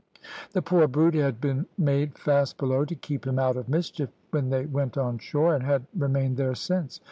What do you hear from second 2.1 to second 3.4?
fast below, to keep him